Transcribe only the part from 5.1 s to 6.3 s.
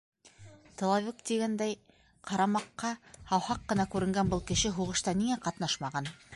ниңә ҡатнашмаған?